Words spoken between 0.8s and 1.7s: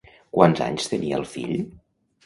tenia el fill?